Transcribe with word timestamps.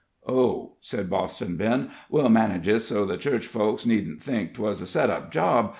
"Oh," 0.27 0.77
said 0.81 1.11
Boston 1.11 1.57
Ben, 1.57 1.91
"we'll 2.09 2.27
manage 2.27 2.67
it 2.67 2.79
so 2.79 3.05
the 3.05 3.17
church 3.19 3.45
folks 3.45 3.85
needn't 3.85 4.23
think 4.23 4.55
'twas 4.55 4.81
a 4.81 4.87
set 4.87 5.11
up 5.11 5.31
job. 5.31 5.69